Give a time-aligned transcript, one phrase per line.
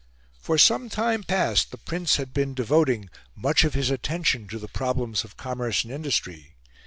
[0.41, 4.67] For some time past the Prince had been devoting much of his attention to the
[4.67, 6.55] problems of commerce and industry.